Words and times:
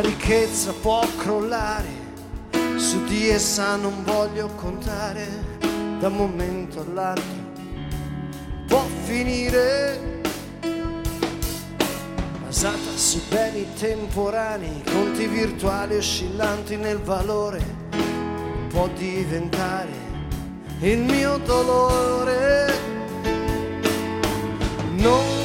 Ricchezza 0.00 0.72
può 0.80 1.04
crollare, 1.16 1.88
su 2.76 3.02
di 3.04 3.28
essa 3.28 3.74
non 3.74 4.04
voglio 4.04 4.46
contare, 4.54 5.26
da 5.98 6.06
un 6.06 6.16
momento 6.16 6.80
all'altro 6.80 7.46
può 8.68 8.86
finire. 9.04 10.20
Basata 12.44 12.90
su 12.94 13.20
beni 13.28 13.66
temporanei, 13.76 14.84
conti 14.84 15.26
virtuali 15.26 15.96
oscillanti 15.96 16.76
nel 16.76 16.98
valore, 16.98 17.60
può 18.68 18.88
diventare 18.96 19.90
il 20.80 20.98
mio 20.98 21.38
dolore. 21.38 22.72
Non 24.96 25.37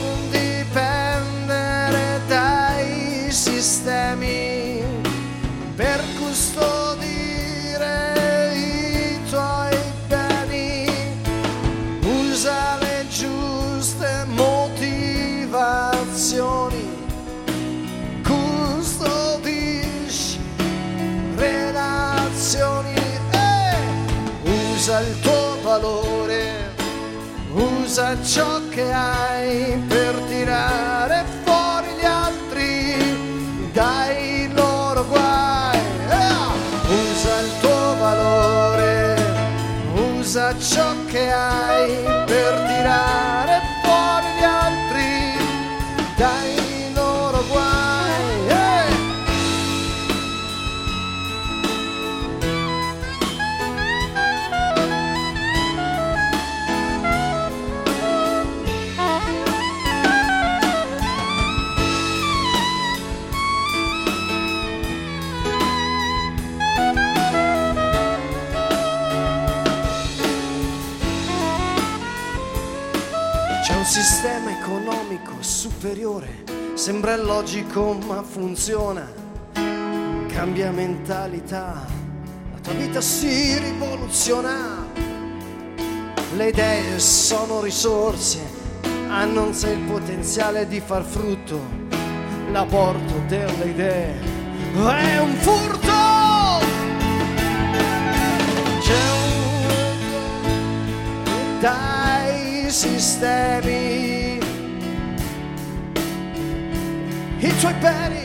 valore 25.74 26.72
usa 27.54 28.16
ciò 28.24 28.62
che 28.70 28.92
hai 28.92 29.76
per 29.88 30.14
tirare 30.28 31.26
fuori 31.44 31.88
gli 32.00 32.06
altri 32.06 33.72
dai 33.72 34.52
loro 34.54 35.04
guai. 35.08 35.82
Usa 36.86 37.40
il 37.40 37.52
tuo 37.60 37.96
valore, 37.98 39.16
usa 39.96 40.54
ciò 40.60 40.94
che 41.08 41.32
hai 41.32 42.13
superiore, 75.94 76.44
sembra 76.74 77.14
illogico 77.14 77.94
ma 78.08 78.24
funziona. 78.24 79.08
Cambia 80.28 80.72
mentalità, 80.72 81.86
la 82.52 82.60
tua 82.60 82.74
vita 82.74 83.00
si 83.00 83.60
rivoluziona. 83.60 84.88
Le 86.36 86.48
idee 86.48 86.98
sono 86.98 87.62
risorse, 87.62 88.40
sé 89.52 89.70
il 89.70 89.82
potenziale 89.82 90.68
di 90.68 90.80
far 90.80 91.04
frutto. 91.04 91.60
L'aborto 92.52 93.22
delle 93.28 93.66
idee 93.66 94.20
è 94.74 95.20
un 95.20 95.36
furto. 95.36 95.92
C'è 98.80 99.12
un 99.12 99.68
dai 101.60 102.72
sistemi 102.72 104.13
i 107.48 107.52
tuoi 107.60 107.74
beni 107.84 108.24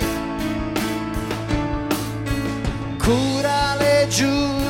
cura 3.02 3.74
le 3.80 4.06
giuste 4.08 4.67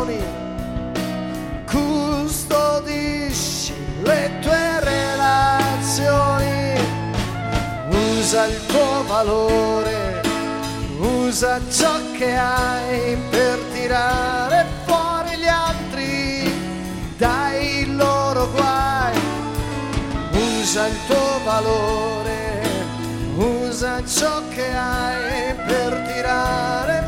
motivazioni, 0.00 0.18
custodisci 1.66 3.74
le 4.02 4.30
tue 4.40 4.80
relazioni. 4.80 6.48
Usa 8.18 8.46
il 8.46 8.66
tuo 8.66 9.04
valore, 9.06 10.20
usa 10.98 11.60
ciò 11.70 11.92
che 12.16 12.36
hai 12.36 13.16
per 13.30 13.58
tirare 13.72 14.66
fuori 14.84 15.36
gli 15.36 15.46
altri 15.46 16.52
dai 17.16 17.86
loro 17.94 18.50
guai 18.52 19.18
usa 20.32 20.86
il 20.86 20.96
tuo 21.06 21.40
valore, 21.44 22.62
usa 23.36 24.02
ciò 24.06 24.42
che 24.48 24.72
hai 24.72 25.54
per 25.66 26.02
tirare 26.12 26.99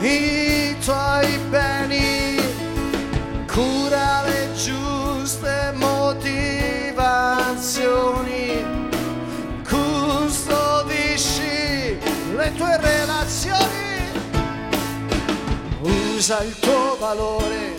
i 0.00 0.76
tuoi 0.84 1.38
beni. 1.50 2.36
Cura 3.46 4.22
le 4.22 4.48
giuste 4.54 5.72
motivazioni, 5.74 8.64
custodisci 9.68 11.98
le 12.36 12.52
tue 12.54 12.76
relazioni, 12.80 14.10
usa 15.80 16.42
il 16.42 16.58
tuo 16.58 16.96
valore. 16.98 17.76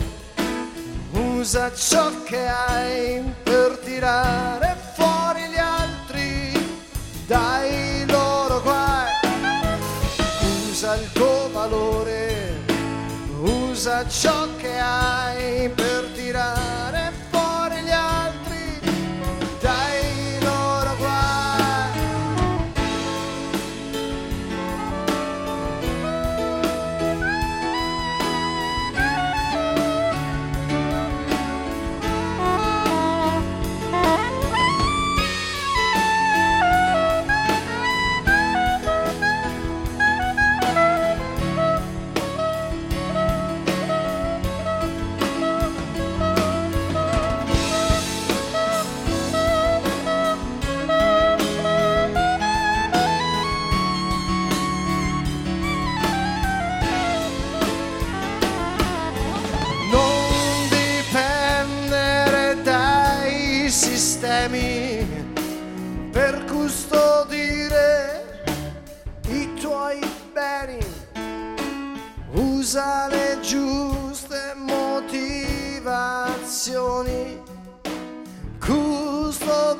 Usa 1.12 1.72
ciò 1.74 2.22
che 2.24 2.46
hai 2.46 3.20
per 3.42 3.78
tirare 3.82 4.76
fuori 4.94 5.48
gli 5.48 5.56
altri. 5.56 6.52
Dai 7.26 7.59
usa 13.80 14.06
ciò 14.06 14.46
che 14.56 14.78
hai 14.78 15.70
per 15.70 16.10
tirare 16.14 17.29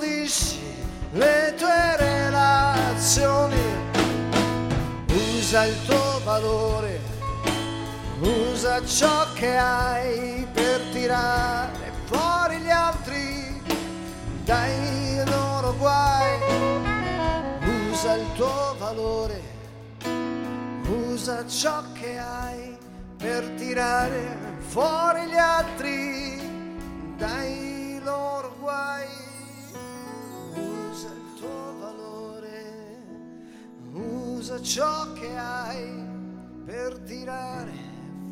custodisci 0.00 0.58
le 1.12 1.54
tue 1.58 1.96
relazioni, 1.96 3.60
usa 5.08 5.64
il 5.64 5.84
tuo 5.84 6.20
valore, 6.24 7.00
usa 8.20 8.84
ciò 8.86 9.26
che 9.34 9.56
hai 9.56 10.46
per 10.52 10.80
tirare 10.92 11.92
fuori 12.04 12.56
gli 12.58 12.70
altri 12.70 13.62
dai 14.44 15.22
loro 15.26 15.76
guai, 15.76 16.38
usa 17.90 18.14
il 18.14 18.26
tuo 18.36 18.76
valore, 18.78 19.42
usa 21.08 21.46
ciò 21.46 21.82
che 21.92 22.18
hai 22.18 22.78
per 23.18 23.44
tirare 23.56 24.36
fuori 24.68 25.26
gli 25.26 25.36
altri 25.36 26.40
dai 27.18 28.00
loro 28.02 28.54
guai. 28.60 29.29
Usa 34.40 34.58
ciò 34.62 35.12
che 35.12 35.36
hai 35.36 36.02
per 36.64 36.98
tirare 37.00 37.72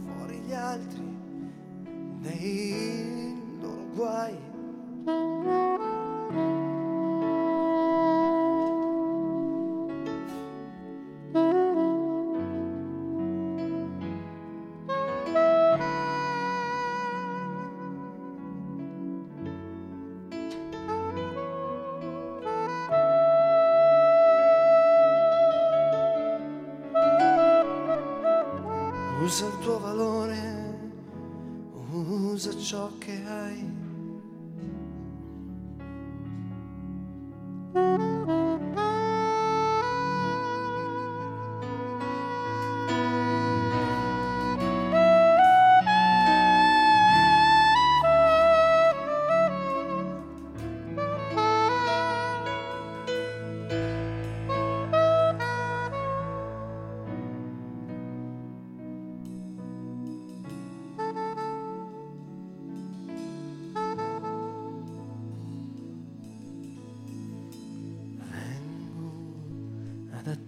fuori 0.07 0.39
gli 0.39 0.55
altri 0.55 1.07
dai 2.23 3.37
loro 3.61 3.85
guai. 3.93 4.37
Ciò 32.69 32.91
che 32.99 33.19
hai. 33.25 33.88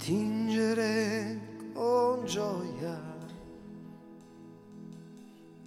Attingere 0.00 1.38
con 1.74 2.24
gioia 2.24 2.98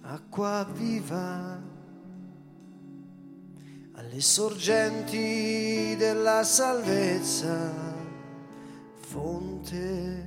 acqua 0.00 0.66
viva 0.72 1.62
alle 3.92 4.20
sorgenti 4.20 5.94
della 5.96 6.42
salvezza, 6.42 7.70
fonte 8.96 10.26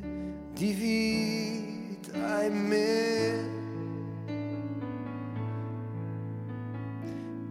di 0.53 0.71
vita 0.71 2.43
in 2.43 2.65
me. 2.65 3.55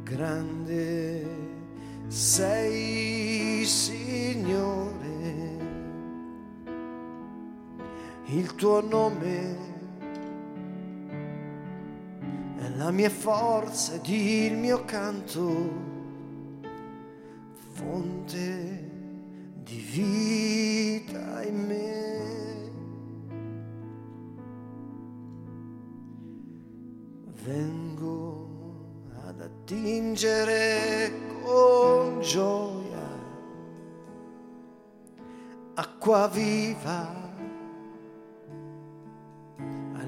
Grande 0.05 0.96
tuo 8.57 8.81
nome. 8.81 9.65
È 12.57 12.69
la 12.77 12.91
mia 12.91 13.11
forza 13.11 13.95
ed 13.95 14.09
il 14.09 14.57
mio 14.57 14.85
canto, 14.85 15.85
fonte 17.73 18.91
di 19.63 19.77
vita 19.77 21.43
in 21.43 21.67
me. 21.67 21.95
Vengo 27.45 28.49
ad 29.27 29.41
attingere 29.41 31.13
con 31.43 32.21
gioia 32.21 32.85
acqua 35.75 36.27
viva 36.29 37.26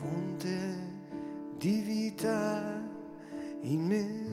fonte 0.00 0.78
di 1.58 1.82
vita 1.82 2.82
in 3.60 3.80
me. 3.86 4.30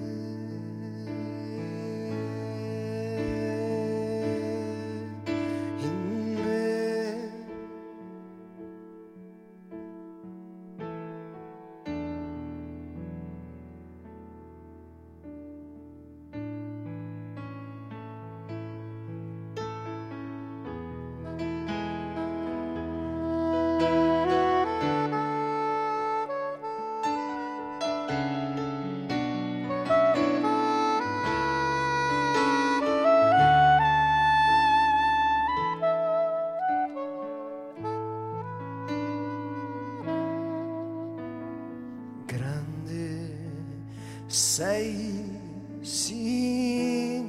Sei, 44.37 45.35
Signore, 45.81 47.25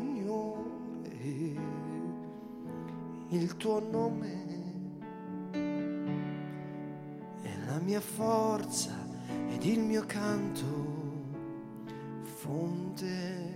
il 3.31 3.57
tuo 3.57 3.81
nome 3.81 4.47
è 7.41 7.57
la 7.67 7.79
mia 7.79 8.03
forza 8.03 8.93
ed 9.49 9.65
il 9.65 9.81
mio 9.81 10.05
canto, 10.05 10.67
fonte 12.25 13.55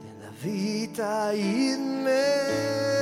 della 0.00 0.32
vita 0.40 1.30
in 1.30 2.02
me. 2.02 3.01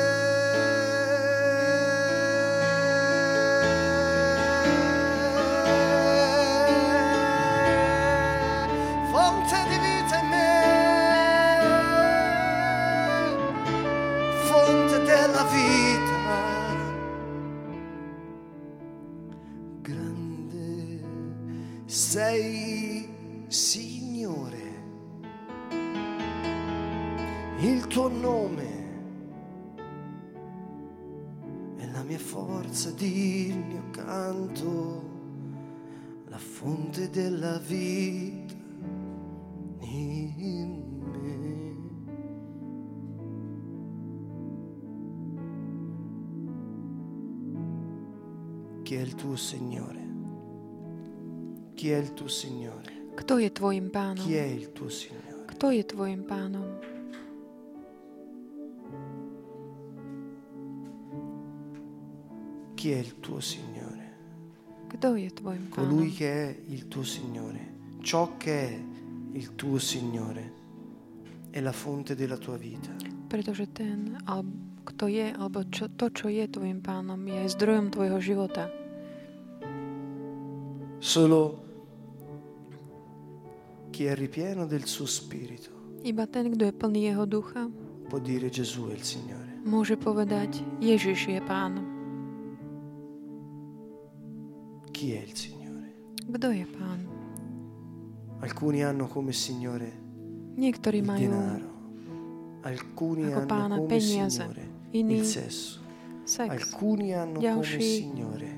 Il 27.62 27.86
tuo 27.88 28.08
nome 28.08 28.78
è 31.76 31.86
la 31.92 32.02
mia 32.02 32.18
forza 32.18 32.90
di 32.92 33.48
il 33.48 33.58
mio 33.58 33.90
canto, 33.90 35.02
la 36.28 36.38
fonte 36.38 37.10
della 37.10 37.58
vita 37.58 38.54
in 39.80 40.82
me. 41.12 41.78
Chi 48.82 48.94
è 48.94 49.00
il 49.00 49.14
tuo 49.14 49.36
Signore? 49.36 50.08
Chi 51.74 51.90
è 51.90 51.98
il 51.98 52.14
tuo 52.14 52.28
Signore? 52.28 53.08
Kto 53.16 53.38
je 53.38 53.52
tvojim 53.52 53.90
pánom? 53.90 54.24
Chi 54.24 54.34
è 54.34 54.44
il 54.44 54.72
tuo 54.72 54.88
Signore? 54.88 55.44
Kto 55.46 55.70
je 55.70 55.84
tvojim 55.84 56.24
pánom? 56.24 56.89
Chi 62.80 62.92
è 62.92 62.96
il 62.96 63.20
tuo 63.20 63.40
Signore? 63.40 64.16
Colui 65.68 66.12
che 66.12 66.32
è 66.32 66.60
il 66.68 66.88
tuo 66.88 67.02
Signore. 67.02 67.74
Ciò 68.00 68.38
che 68.38 68.68
è 68.68 68.82
il 69.32 69.54
tuo 69.54 69.78
Signore 69.78 70.52
è 71.50 71.60
la 71.60 71.72
fonte 71.72 72.14
della 72.14 72.38
tua 72.38 72.56
vita. 72.56 72.88
Pretože 73.28 73.70
ten, 73.72 74.16
kto 74.84 75.06
je, 75.12 75.28
alebo 75.28 75.68
čo, 75.68 75.92
to, 75.92 76.08
čo 76.08 76.32
je 76.32 76.48
tvojim 76.48 76.80
pánom, 76.80 77.20
je 77.20 77.52
zdrojom 77.52 77.92
tvojho 77.92 78.16
života. 78.16 78.72
Solo 81.04 81.60
chi 83.92 84.08
è 84.08 84.14
ripieno 84.14 84.64
del 84.64 84.86
suo 84.86 85.04
spirito 85.04 86.00
Iba 86.00 86.24
ten, 86.24 86.48
kto 86.56 86.64
je 86.64 86.72
plný 86.72 87.12
jeho 87.12 87.28
ducha, 87.28 87.68
può 88.08 88.16
dire 88.16 88.48
Gesù 88.48 88.88
è 88.88 88.96
il 88.96 89.04
Signore. 89.04 89.60
môže 89.68 90.00
povedať, 90.00 90.64
Ježiš 90.80 91.28
je 91.28 91.44
pán. 91.44 91.89
Chi 95.00 95.14
è 95.14 95.22
il 95.22 95.34
Signore? 95.34 96.12
Kto 96.30 96.50
je 96.52 96.66
pán? 96.76 97.08
Alcuni 98.40 98.84
hanno 98.84 99.06
come 99.08 99.32
Signore 99.32 99.88
Niektorí 100.60 101.00
il 101.00 101.04
majú 101.08 101.24
denaro, 101.24 101.70
alcuni 102.60 103.24
ako 103.24 103.32
hanno 103.32 103.46
pána 103.48 103.76
come 103.80 103.88
peniaze, 103.88 104.44
Signore 104.44 104.64
iní 104.92 105.16
il 105.16 105.24
sesso, 105.24 105.80
sex, 106.24 106.50
alcuni 106.52 107.14
hanno 107.16 107.40
come 107.40 107.48
Ďalší. 107.48 107.80
Signore 107.80 108.50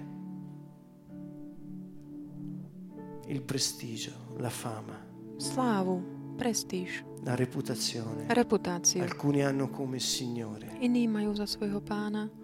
il 3.30 3.42
prestigio, 3.46 4.34
la 4.42 4.50
fama, 4.50 4.98
slávu, 5.38 6.02
prestíž, 6.34 7.06
la 7.22 7.38
reputazione. 7.38 8.26
reputáciu. 8.26 8.98
Alcuni 8.98 9.46
hanno 9.46 9.70
come 9.70 10.02
Signore 10.02 10.74
Iní 10.82 11.06
majú 11.06 11.38
za 11.38 11.46
svojho 11.46 11.78
pána 11.78 12.41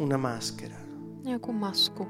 una 0.00 0.16
maschera, 0.16 0.80
nejakú 1.22 1.52
masku. 1.52 2.08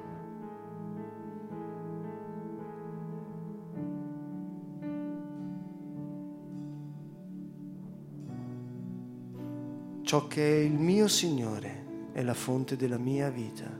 ciò 10.10 10.26
che 10.26 10.42
è 10.42 10.64
il 10.64 10.72
mio 10.72 11.06
Signore 11.06 12.10
è 12.10 12.20
la 12.22 12.34
fonte 12.34 12.74
della 12.74 12.98
mia 12.98 13.30
vita. 13.30 13.70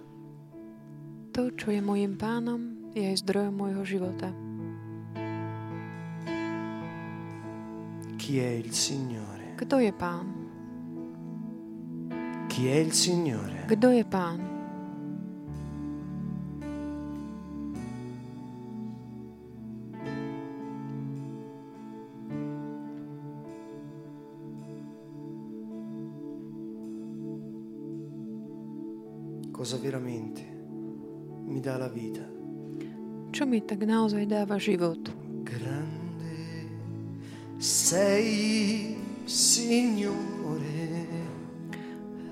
To, 1.35 1.51
čo 1.59 1.75
je 1.75 1.83
môjim 1.83 2.15
pánom, 2.15 2.87
je 2.95 3.03
aj 3.03 3.27
zdrojom 3.27 3.51
môjho 3.51 3.83
života. 3.83 4.31
Chi 8.15 8.39
è 8.39 8.55
il 8.55 8.71
Signore? 8.71 9.59
Kto 9.59 9.83
je 9.83 9.91
pán? 9.91 10.40
Chi 12.61 12.69
è 12.69 12.75
il 12.75 12.93
Signore? 12.93 13.65
Kto 13.67 13.89
je 13.89 14.05
pán? 14.05 14.39
Cosa 29.51 29.79
veramente 29.79 30.45
mi 31.47 31.61
dà 31.61 31.79
la 31.79 31.89
vita? 31.89 32.29
Čo 33.31 33.47
mi 33.47 33.65
tak 33.65 33.89
naozaj 33.89 34.27
dáva 34.29 34.61
život? 34.61 35.09
Grande 35.49 36.69
sei, 37.57 38.99
Signore, 39.25 41.10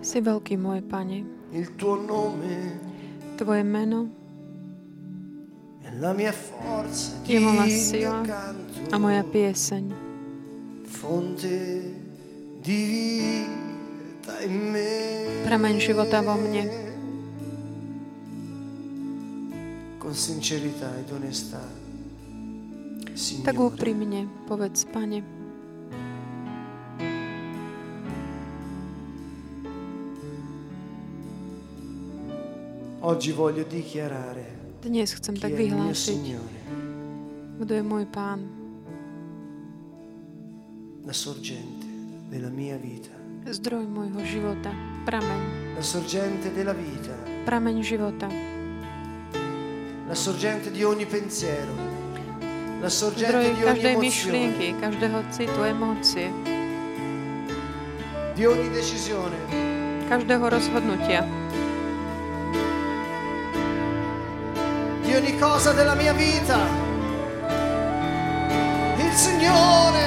Si 0.09 0.25
veľký 0.25 0.57
môj 0.57 0.81
pane. 0.88 1.21
il 1.53 1.69
tuo 1.77 2.00
nome 2.00 2.81
Tvoje 3.37 3.61
meno 3.62 4.09
è 5.85 5.93
la 6.00 6.12
mia 6.12 6.33
forza, 6.33 7.12
Je 7.25 7.37
moja 7.41 7.69
sila 7.69 8.25
a 8.88 8.97
moja 8.97 9.21
pieseň. 9.25 9.85
fonte 10.88 11.57
di 12.65 12.81
vita 12.88 14.41
in 14.41 14.73
me. 14.73 14.91
Prameň 15.45 15.77
života 15.79 16.21
vo 16.25 16.35
mne. 16.41 16.65
Con 20.00 20.15
sincerità 20.15 20.88
ed 20.99 21.12
onestà, 21.12 21.61
Signore. 23.12 23.45
Tak 23.45 23.57
úprimne 23.61 24.29
povedz, 24.49 24.85
pane, 24.88 25.21
dnes 34.85 35.09
chcem 35.17 35.33
tak 35.41 35.57
vyhlásiť, 35.57 35.97
Signore, 35.97 36.61
kto 37.57 37.73
je 37.73 37.81
môj 37.81 38.05
pán, 38.12 38.45
la 41.09 41.15
sorgente 41.17 41.88
della 42.29 42.53
mia 42.53 42.77
vita, 42.77 43.17
zdroj 43.49 43.88
môjho 43.88 44.21
života, 44.29 44.69
prameň, 45.09 45.41
la 45.81 45.85
sorgente 45.85 46.53
della 46.53 46.77
vita, 46.77 47.17
prameň 47.49 47.77
života, 47.81 48.29
la 50.05 50.12
sorgente 50.12 50.69
di 50.69 50.85
ogni 50.85 51.09
pensiero, 51.09 51.73
la 52.85 52.93
sorgente 52.93 53.41
zdroj 53.41 53.47
di 53.57 53.62
ogni 53.65 53.85
emozione, 53.88 54.05
myšlienky, 54.05 54.69
každého 54.85 55.19
citu, 55.33 55.61
emócie, 55.65 56.29
di 58.37 58.45
ogni 58.45 58.69
decisione. 58.69 59.41
každého 60.09 60.49
rozhodnutia, 60.49 61.21
di 65.09 65.15
ogni 65.15 65.38
cosa 65.38 65.73
della 65.73 65.95
mia 65.95 66.12
vita. 66.12 66.59
Il 68.99 69.12
Signore 69.15 70.07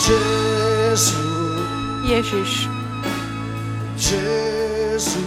Gesù, 0.00 1.20
Ježiš, 2.08 2.68
Gesù. 3.96 5.20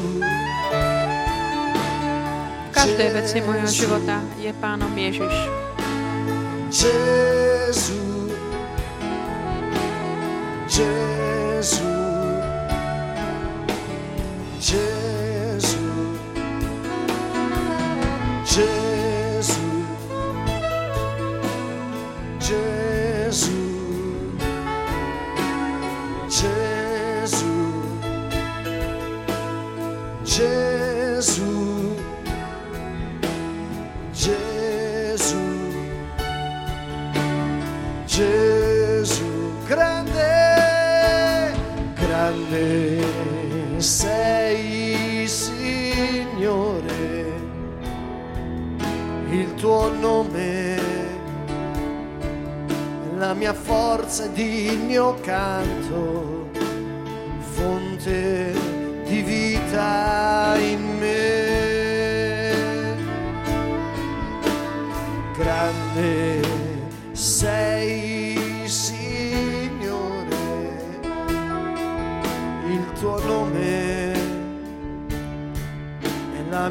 v 2.65 2.71
každej 2.73 3.09
veci 3.13 3.37
môjho 3.45 3.69
života 3.69 4.17
je 4.41 4.49
pánom 4.57 4.89
Ježiš. 4.97 5.35
Gesù, 6.73 8.01
Gesù, 10.65 11.88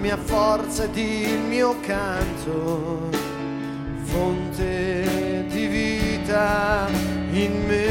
mia 0.08 0.16
forza 0.16 0.84
ed 0.84 0.96
il 0.96 1.38
mio 1.38 1.78
canto, 1.80 3.10
fonte 4.04 5.44
di 5.48 5.66
vita 5.66 6.88
in 7.32 7.66
me. 7.66 7.88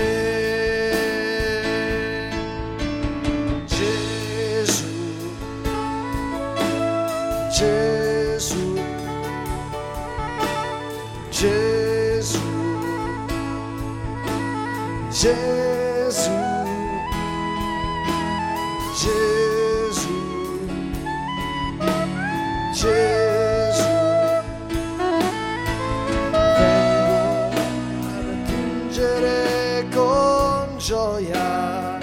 Con 29.94 30.78
gioia 30.78 31.98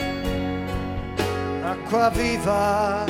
acqua 1.62 2.09
viva 2.11 3.04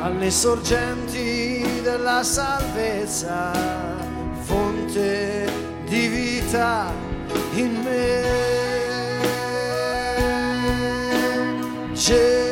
alle 0.00 0.30
sorgenti 0.30 1.82
della 1.82 2.22
salvezza, 2.22 3.52
fonte 4.40 5.52
di 5.84 6.06
vita 6.06 6.90
in 7.52 7.82
me. 7.82 8.22
Gesù, 11.92 12.51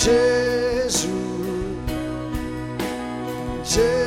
Gesù, 0.00 1.08
Gesù, 3.62 3.99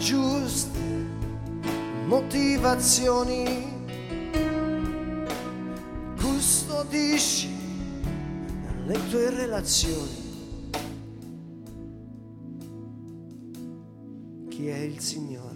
giuste 0.00 0.78
motivazioni, 2.06 3.44
custodisci 6.16 7.50
le 8.86 9.08
tue 9.10 9.30
relazioni. 9.30 10.28
Chi 14.48 14.68
è 14.68 14.78
il 14.78 14.98
Signore? 15.00 15.49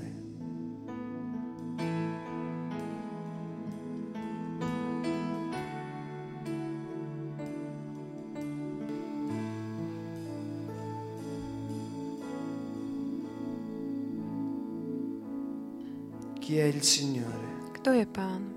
Chi 16.44 16.58
è 16.58 16.64
il 16.64 16.82
Signore? 16.82 17.70
Kto 17.72 17.92
je 17.92 18.06
pán? 18.06 18.52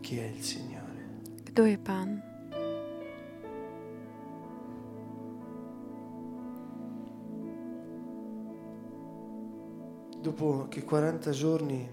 Chi 0.00 0.16
è 0.16 0.24
il 0.24 0.40
Signore? 0.40 1.20
Kto 1.44 1.66
je 1.66 1.76
pán? 1.76 2.22
Dopo 10.22 10.68
che 10.70 10.82
40 10.84 11.30
giorni, 11.32 11.86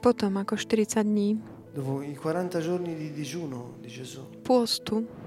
Potom 0.00 0.38
ako 0.38 0.56
40 0.56 1.02
dní 1.02 1.38
dopo 1.74 2.00
i 2.00 2.14
40 2.14 2.60
giorni 2.60 2.94
di 2.94 3.12
digiuno 3.12 3.74
di 3.78 3.88
Gesù, 3.88 4.24
pôstu 4.40 5.23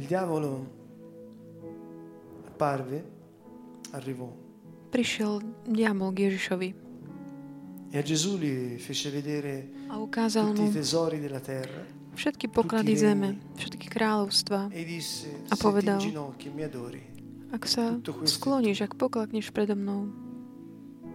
il 0.00 0.06
diavolo 0.08 0.50
apparve, 2.48 3.04
arrivò. 3.92 4.32
Prišiel 4.88 5.44
diabol 5.68 6.10
k 6.16 6.18
Ježišovi. 6.26 6.68
E 7.90 7.98
a 7.98 8.02
Gesù 8.02 8.38
gli 8.38 8.78
fece 8.78 9.10
vedere 9.10 9.84
a 9.88 9.98
ukázal 9.98 10.54
tutti 10.54 10.70
i 10.70 10.72
tesori 10.72 11.20
della 11.20 11.40
terra 11.40 11.98
všetky 12.14 12.52
poklady 12.52 12.94
zeme, 12.94 13.38
všetky 13.56 13.86
kráľovstva. 13.88 14.68
e 14.74 14.82
disse, 14.84 15.30
A 15.48 15.56
povedal, 15.56 15.98
e 16.02 17.00
Ak 17.50 17.66
sa 17.66 17.98
skloníš, 18.06 18.86
ak 18.86 18.94
poklakneš 18.94 19.50
predo 19.50 19.74
mnou, 19.74 20.12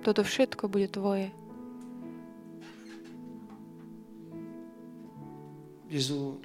toto 0.03 0.25
všetko 0.25 0.67
bude 0.67 0.89
tvoje. 0.91 1.31
Gesù 5.85 6.41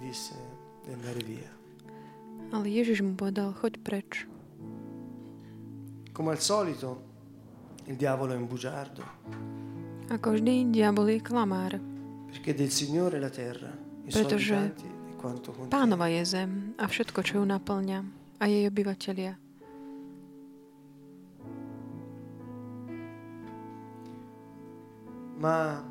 disse 0.00 0.59
di 0.84 0.92
andare 0.92 1.20
via. 1.22 1.50
Ale 2.50 2.66
Ježiš 2.66 3.00
mu 3.06 3.14
povedal, 3.14 3.54
choď 3.54 3.78
preč. 3.80 4.26
Come 6.12 6.30
al 6.34 6.40
solito, 6.42 7.00
il 7.86 7.96
diavolo 7.96 8.32
è 8.34 8.36
un 8.36 8.46
bugiardo, 8.46 9.02
Ako 10.10 10.34
vždy, 10.34 10.74
diabol 10.74 11.06
je 11.14 11.22
klamár, 11.22 11.78
perché 12.26 12.50
del 12.50 12.74
Signore 12.74 13.22
la 13.22 13.30
terra, 13.30 13.70
i 14.02 14.10
suoi 14.10 14.26
Pretože 14.26 14.54
abitanti 14.58 14.86
e 14.90 15.14
quanto 15.14 15.54
contiene. 15.54 15.70
pánova 15.70 16.10
je 16.10 16.22
zem 16.26 16.74
a 16.74 16.90
všetko, 16.90 17.22
čo 17.22 17.38
ju 17.38 17.44
naplňa 17.46 17.98
a 18.42 18.44
jej 18.50 18.66
obyvatelia. 18.66 19.38
Ma 25.38 25.82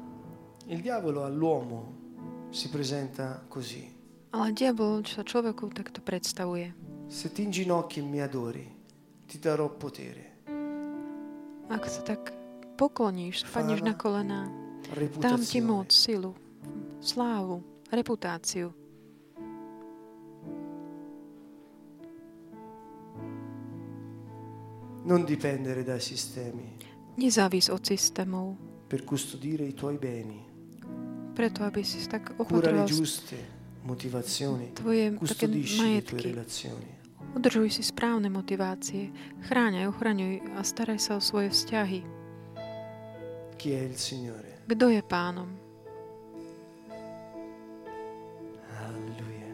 il 0.67 0.81
diavolo 0.81 1.23
all'uomo 1.23 1.95
si 2.49 2.69
presenta 2.69 3.43
così. 3.47 3.98
Ale 4.29 4.53
diabol 4.53 5.01
sa 5.09 5.25
človeku 5.25 5.73
takto 5.73 6.05
predstavuje. 6.05 6.73
Se 7.09 7.33
ti 7.33 7.41
inginocchi 7.43 7.99
e 7.99 8.03
mi 8.05 8.21
adori, 8.21 8.65
ti 9.25 9.39
darò 9.41 9.69
potere, 9.73 10.29
Ak 11.69 11.85
sa 11.85 12.01
tak 12.01 12.33
pokloníš, 12.81 13.45
spadneš 13.45 13.85
na 13.85 13.93
kolená, 13.93 14.49
dám 15.21 15.37
ti 15.37 15.61
moc, 15.61 15.93
silu, 15.93 16.33
slávu, 16.97 17.61
reputáciu. 17.93 18.73
Non 25.05 25.25
dipendere 25.25 25.81
dai 25.81 26.01
sistemi 26.01 26.77
Nezávis 27.17 27.69
od 27.69 27.81
systémov, 27.85 28.57
per 28.89 29.05
custodire 29.05 29.65
i 29.65 29.73
tuoi 29.73 29.97
beni. 29.97 30.41
preto 31.33 31.63
aby 31.63 31.85
si 31.85 32.01
tak 32.09 32.33
opatroval 32.37 32.89
motivazioni, 33.83 34.71
tvoje 34.75 35.11
také 35.11 35.19
custodisci 35.19 35.77
le 35.77 35.79
tue 35.79 35.83
majetky. 35.83 36.23
relazioni. 36.33 36.91
Udržuj 37.29 37.69
si 37.69 37.83
správne 37.85 38.25
motivácie. 38.33 39.13
Chráň 39.45 39.85
a 39.85 39.89
ochraňuj 39.93 40.41
a 40.57 40.65
staraj 40.65 40.97
sa 40.97 41.11
o 41.17 41.21
svoje 41.21 41.53
vzťahy. 41.53 42.01
Chi 43.59 43.69
è 43.75 43.85
il 43.85 43.95
Signore? 43.99 44.65
Kto 44.65 44.89
je 44.89 45.01
pánom? 45.05 45.49
Alleluia. 48.81 49.51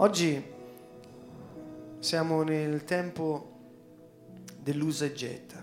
Oggi 0.00 0.32
siamo 2.00 2.42
nel 2.42 2.84
tempo 2.84 3.52
dell'usa 4.62 5.04
e 5.04 5.12
getta. 5.12 5.60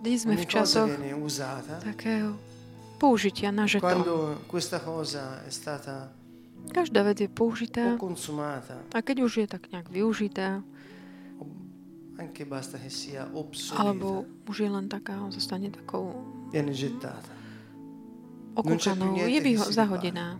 Dnes 0.00 0.24
sme 0.24 0.34
v 0.34 0.48
časoch 0.48 0.88
takého 1.84 2.49
použitia 3.00 3.48
na 3.48 3.64
stata 5.48 6.12
Každá 6.68 7.00
vec 7.02 7.24
je 7.24 7.28
použitá. 7.32 7.96
a 8.92 8.98
keď 9.00 9.16
už 9.24 9.32
je 9.42 9.46
tak 9.48 9.72
nejak 9.72 9.88
využitá, 9.88 10.60
alebo 13.80 14.28
už 14.44 14.56
je 14.60 14.70
len 14.70 14.86
taká, 14.92 15.16
zostane 15.32 15.72
takou 15.72 16.12
okúkanou, 18.52 19.16
je 19.16 19.40
si 19.40 19.72
zahodená. 19.72 20.36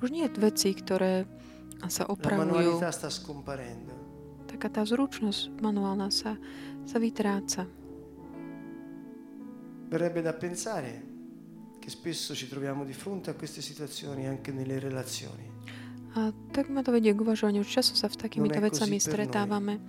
Už 0.00 0.08
nie 0.08 0.24
je 0.24 0.32
veci, 0.40 0.72
ktoré 0.72 1.28
sa 1.92 2.08
opravujú. 2.08 2.80
Taká 4.48 4.68
tá 4.72 4.82
zručnosť 4.88 5.60
manuálna 5.60 6.08
sa, 6.08 6.40
sa 6.88 6.96
vytráca. 6.96 7.68
Verrebbe 9.92 10.24
da 10.24 10.32
pensare 10.32 11.13
che 11.84 11.90
spesso 11.90 12.34
ci 12.34 12.48
troviamo 12.48 12.82
di 12.82 12.94
fronte 12.94 13.28
a 13.28 13.34
queste 13.34 13.60
situazioni 13.60 14.26
anche 14.26 14.52
nelle 14.52 14.78
relazioni. 14.78 15.44
A 16.16 16.32
tak 16.50 16.72
ma 16.72 16.80
to 16.80 16.88
vedie 16.88 17.12
k 17.12 17.20
uvažovaniu. 17.20 17.60
Často 17.60 17.92
sa 17.92 18.08
v 18.08 18.16
takýmito 18.16 18.56
vecami 18.56 18.96
stretávame 18.96 19.84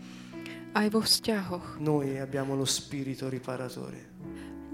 aj 0.75 0.91
vo 0.91 0.99
vzťahoch. 0.99 1.79
Noi 1.79 2.19
abbiamo 2.19 2.51
lo 2.59 2.67
spirito 2.67 3.31
riparatore. 3.31 4.11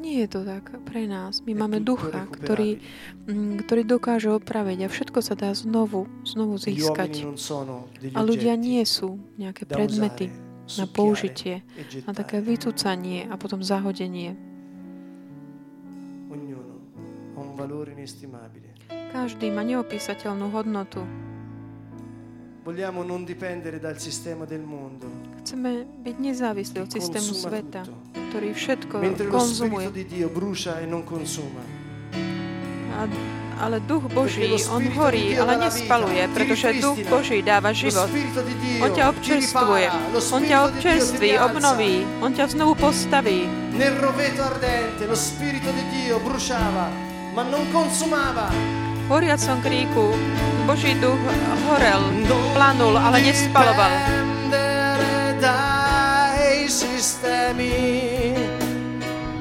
Nie 0.01 0.25
je 0.25 0.33
to 0.33 0.41
tak 0.41 0.73
pre 0.81 1.05
nás. 1.05 1.45
My 1.45 1.53
máme 1.53 1.85
ducha, 1.85 2.25
ktorý, 2.25 2.81
mm, 3.29 3.69
ktorý 3.69 3.81
dokáže 3.85 4.33
opraviť 4.33 4.81
a 4.81 4.87
všetko 4.89 5.21
sa 5.21 5.37
dá 5.37 5.53
znovu, 5.53 6.09
znovu 6.25 6.57
získať. 6.57 7.21
A 8.17 8.19
ľudia 8.25 8.57
nie 8.57 8.81
sú 8.81 9.21
nejaké 9.37 9.69
predmety 9.69 10.33
na 10.73 10.89
použitie, 10.89 11.61
e 11.77 12.01
na 12.01 12.17
také 12.17 12.41
vycúcanie 12.41 13.29
a 13.29 13.37
potom 13.37 13.61
zahodenie. 13.61 14.50
Valore 17.61 17.93
inestimabile. 17.93 18.73
Každý 19.13 19.53
má 19.53 19.61
neopísateľnú 19.61 20.49
hodnotu. 20.49 21.05
Vogliamo 22.61 23.01
non 23.01 23.25
dipendere 23.25 23.81
dal 23.81 23.97
sistema 23.97 24.45
del 24.45 24.61
mondo 24.61 25.09
Chceme 25.41 25.81
byť 26.05 26.15
nezávislí 26.21 26.77
od 26.77 26.93
systému 26.93 27.33
sveta, 27.33 27.81
tutto, 27.89 28.21
ktorý 28.29 28.53
všetko 28.53 28.95
mentre 29.01 29.25
lo 29.25 29.33
konzumuje. 29.33 29.89
spirito 29.89 29.97
di 29.97 30.05
Dio 30.05 30.27
brucia 30.29 30.77
e 30.77 30.85
non 30.85 31.01
consuma. 31.01 31.57
A, 32.93 33.09
ale 33.65 33.81
duch 33.81 34.05
Boží, 34.13 34.45
lo 34.45 34.61
on 34.77 34.85
horí, 34.93 35.33
di 35.33 35.41
ale 35.41 35.57
nespaluje, 35.57 36.21
pretože 36.37 36.77
duch. 36.77 37.01
Boží 37.09 37.41
dáva 37.41 37.73
Lo 37.73 37.81
život. 37.81 38.09
On 38.85 38.93
ťa 38.93 39.09
občerstvuje, 39.09 39.87
lo 40.13 40.21
on 40.21 40.41
ťa 40.45 40.57
občerství, 40.69 41.29
obnoví, 41.41 42.05
on 42.21 42.29
ťa 42.29 42.45
znovu 42.53 42.77
postaví. 42.77 43.49
Nel 43.73 43.97
roveto 43.97 44.45
ardente 44.45 45.09
lo 45.09 45.17
spirito 45.17 45.73
di 45.73 45.83
Dio 45.89 46.21
bruciava, 46.21 47.10
ma 47.33 47.43
non 47.43 47.63
consumava. 47.71 48.49
V 49.07 49.11
horiacom 49.11 49.59
kríku 49.63 50.15
Boží 50.67 50.95
duch 50.99 51.19
horel, 51.67 52.03
planul, 52.53 52.95
ale 52.97 53.19
nespaloval. 53.21 53.91
dai 55.41 56.69
sistemi 56.69 58.33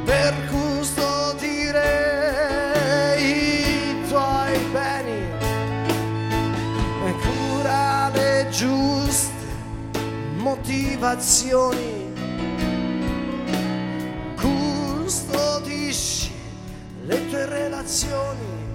per 0.05 0.33
custodire 0.49 1.93
i 3.21 3.95
tuoi 4.09 4.59
beni 4.73 5.23
e 7.05 7.11
cura 7.21 8.09
le 8.15 8.49
giuste 8.51 9.45
motivazioni 10.39 12.10
le 17.11 17.29
tue 17.29 17.45
relazioni 17.45 18.70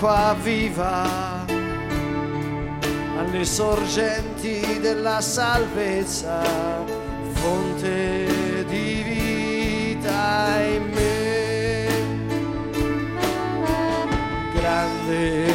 acqua 0.00 0.34
viva 0.42 1.44
alle 3.18 3.44
sorgenti 3.44 4.80
della 4.80 5.20
salvezza, 5.20 6.40
fonte 7.32 8.64
di 8.66 9.02
vita 9.02 10.58
in 10.62 10.90
me. 10.94 11.86
Grande 14.54 15.52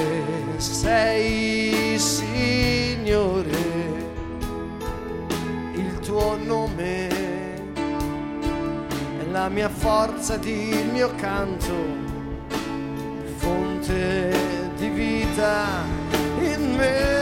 sei, 0.58 1.98
Signore, 1.98 3.64
il 5.74 6.00
tuo 6.02 6.38
nome 6.38 7.08
è 9.18 9.26
la 9.32 9.50
mia 9.50 9.70
forza 9.70 10.36
ed 10.36 10.46
il 10.46 10.86
mio 10.92 11.12
canto, 11.16 11.74
fonte 13.38 13.94
di 13.96 14.10
vita 14.20 14.35
in 15.38 16.78
me. 16.78 17.15